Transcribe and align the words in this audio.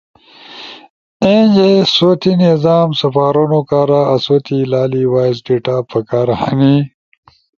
اینجے 1.25 1.69
سوتی 1.95 2.33
نظام 2.43 2.87
سپارونو 3.01 3.61
کارا 3.69 4.01
آسو 4.13 4.37
تی 4.45 4.57
لالی 4.71 5.03
وائس 5.13 5.37
ڈیٹا 5.45 5.75
پکار 5.89 6.27
ہنی۔ 6.41 6.75